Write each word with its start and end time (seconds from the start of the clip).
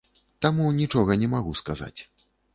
Таму 0.45 0.65
нічога 0.79 1.19
не 1.25 1.29
магу 1.35 1.55
сказаць. 1.61 1.97